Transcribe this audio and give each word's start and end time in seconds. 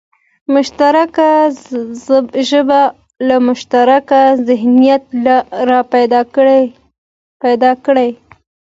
مشترکه 0.53 1.29
ژبه 2.49 2.81
له 3.27 3.35
مشترک 3.47 4.07
ذهنیت 4.47 5.03
راپیدا 5.69 6.21
کېږي 7.93 8.09